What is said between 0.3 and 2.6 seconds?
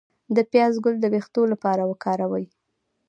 د پیاز ګل د ویښتو لپاره وکاروئ